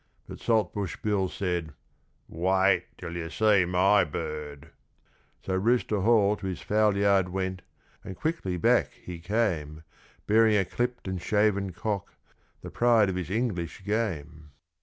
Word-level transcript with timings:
But 0.27 0.39
Saltbush 0.39 0.97
Bill 1.03 1.29
said, 1.29 1.73
'Wait 2.27 2.85
till 2.97 3.15
you 3.15 3.29
see 3.29 3.65
my 3.65 4.03
bird!' 4.03 4.71
So 5.45 5.53
Rooster 5.55 6.01
Hall 6.01 6.35
to 6.37 6.47
his 6.47 6.59
fowlyard 6.59 7.29
went, 7.29 7.61
and 8.03 8.15
quickly 8.15 8.57
back 8.57 8.93
he 8.93 9.19
came, 9.19 9.83
Bearing 10.25 10.57
a 10.57 10.65
clipt 10.65 11.07
and 11.07 11.19
a 11.19 11.23
shaven 11.23 11.71
cock, 11.71 12.15
the 12.63 12.71
pride 12.71 13.09
of 13.11 13.15
his 13.15 13.29
English 13.29 13.83
Game. 13.85 14.49